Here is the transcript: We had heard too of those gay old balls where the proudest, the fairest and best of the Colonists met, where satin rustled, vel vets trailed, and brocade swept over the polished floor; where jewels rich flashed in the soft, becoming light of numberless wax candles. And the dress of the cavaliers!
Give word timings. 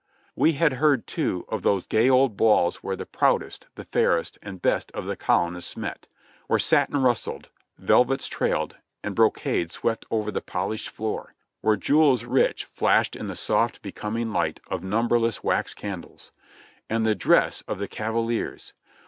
We 0.35 0.53
had 0.53 0.73
heard 0.81 1.05
too 1.05 1.45
of 1.47 1.61
those 1.61 1.85
gay 1.85 2.09
old 2.09 2.35
balls 2.35 2.77
where 2.77 2.95
the 2.95 3.05
proudest, 3.05 3.67
the 3.75 3.83
fairest 3.85 4.35
and 4.41 4.59
best 4.59 4.91
of 4.93 5.05
the 5.05 5.15
Colonists 5.15 5.77
met, 5.77 6.07
where 6.47 6.57
satin 6.57 6.99
rustled, 7.03 7.49
vel 7.77 8.03
vets 8.05 8.27
trailed, 8.27 8.77
and 9.03 9.13
brocade 9.15 9.69
swept 9.69 10.07
over 10.09 10.31
the 10.31 10.41
polished 10.41 10.89
floor; 10.89 11.35
where 11.61 11.75
jewels 11.77 12.23
rich 12.25 12.65
flashed 12.65 13.15
in 13.15 13.27
the 13.27 13.35
soft, 13.35 13.83
becoming 13.83 14.33
light 14.33 14.59
of 14.71 14.81
numberless 14.83 15.43
wax 15.43 15.75
candles. 15.75 16.31
And 16.89 17.05
the 17.05 17.13
dress 17.13 17.61
of 17.67 17.77
the 17.77 17.87
cavaliers! 17.87 18.73